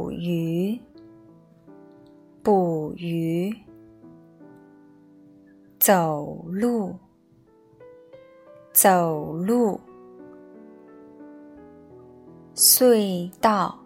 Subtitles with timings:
[0.00, 0.80] 捕鱼，
[2.42, 3.54] 捕鱼。
[5.78, 6.96] 走路，
[8.72, 9.78] 走路。
[12.54, 13.78] 隧道，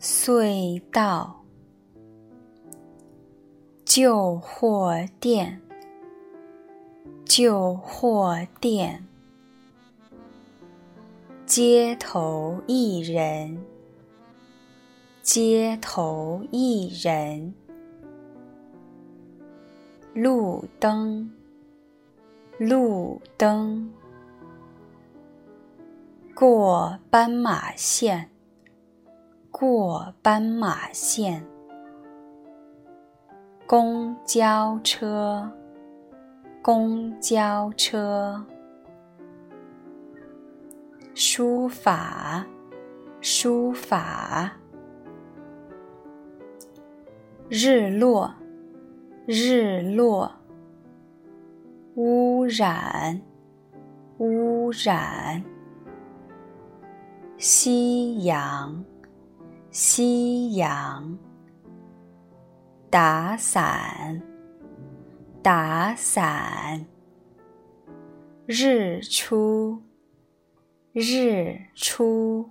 [0.00, 1.44] 隧道。
[3.84, 5.60] 旧货店，
[7.26, 9.06] 旧货店。
[11.44, 13.62] 街头艺人，
[15.22, 17.54] 街头艺人。
[20.12, 21.30] 路灯，
[22.58, 23.88] 路灯。
[26.34, 28.28] 过斑马线，
[29.52, 31.46] 过斑马线。
[33.64, 35.48] 公交车，
[36.60, 38.44] 公交车。
[41.14, 42.44] 书法，
[43.20, 44.52] 书法。
[47.54, 48.34] 日落，
[49.26, 50.32] 日落。
[51.96, 53.20] 污染，
[54.16, 55.44] 污染。
[57.36, 58.82] 夕阳，
[59.70, 61.18] 夕阳。
[62.88, 64.22] 打伞，
[65.42, 66.86] 打伞。
[68.46, 69.82] 日出。
[70.94, 72.48] 日出，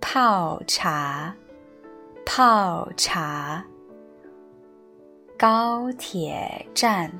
[0.00, 1.36] 泡茶，
[2.30, 3.64] 泡茶。
[5.38, 7.10] 高铁站，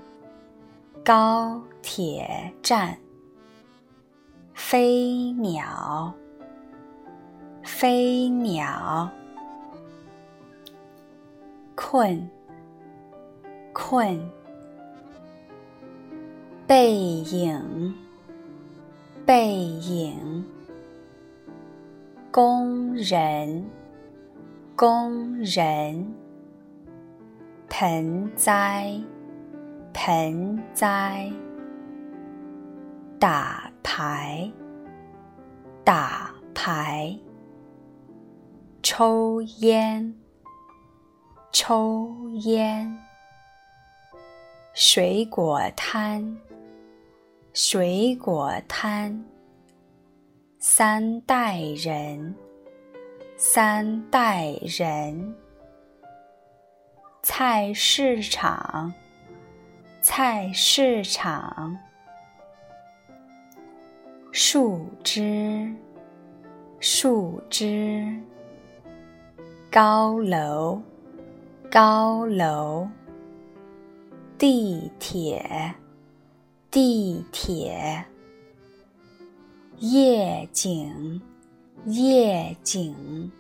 [1.02, 2.94] 高铁站。
[4.52, 6.12] 飞鸟，
[7.62, 9.08] 飞鸟。
[11.74, 12.30] 困，
[13.72, 14.30] 困。
[16.66, 17.94] 背影。
[19.24, 20.44] 背影，
[22.30, 23.64] 工人，
[24.78, 26.14] 工人，
[27.68, 28.96] 盆栽，
[29.92, 31.32] 盆栽，
[33.18, 34.48] 打牌，
[35.82, 37.12] 打牌，
[38.80, 40.14] 抽烟，
[41.50, 42.14] 抽
[42.44, 42.96] 烟，
[44.74, 46.38] 水果摊。
[47.52, 49.24] 水果摊，
[50.60, 52.32] 三代人，
[53.40, 55.32] 三代人。
[57.22, 58.92] 菜市场，
[60.00, 61.78] 菜市场。
[64.32, 65.72] 树枝，
[66.80, 68.20] 树枝。
[69.70, 70.82] 高楼，
[71.70, 72.88] 高楼。
[74.36, 75.72] 地铁。
[76.72, 78.04] 地铁，
[79.78, 81.22] 夜景，
[81.86, 83.30] 夜景，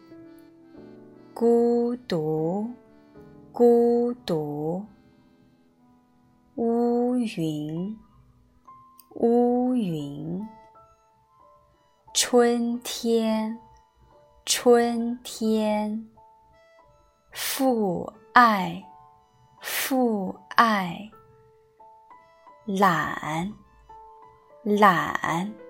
[1.34, 2.70] 孤独，
[3.52, 4.84] 孤独，
[6.54, 7.98] 乌云，
[9.16, 10.48] 乌云，
[12.14, 13.58] 春天，
[14.46, 16.08] 春天，
[17.32, 18.82] 父爱，
[19.60, 21.10] 父爱。
[22.64, 23.50] 懒，
[24.62, 25.67] 懒。